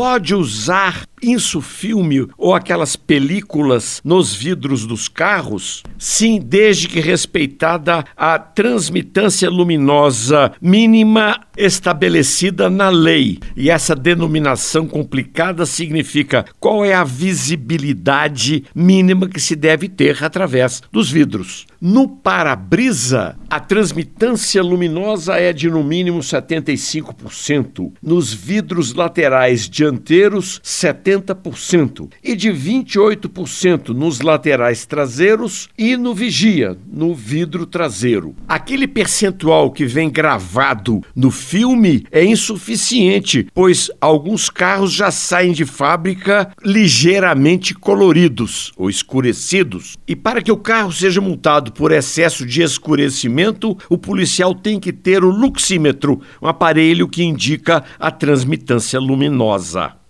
[0.00, 5.82] pode usar insufilme ou aquelas películas nos vidros dos carros?
[5.98, 13.38] Sim, desde que respeitada a transmitância luminosa mínima estabelecida na lei.
[13.56, 20.82] E essa denominação complicada significa qual é a visibilidade mínima que se deve ter através
[20.90, 21.66] dos vidros.
[21.80, 31.09] No para-brisa, a transmitância luminosa é de no mínimo 75%, nos vidros laterais dianteiros, 70%
[32.22, 38.34] e de 28% nos laterais traseiros e no vigia, no vidro traseiro.
[38.48, 45.64] Aquele percentual que vem gravado no filme é insuficiente, pois alguns carros já saem de
[45.64, 49.96] fábrica ligeiramente coloridos ou escurecidos.
[50.06, 54.92] E para que o carro seja multado por excesso de escurecimento, o policial tem que
[54.92, 60.00] ter o luxímetro, um aparelho que indica a transmitância luminosa.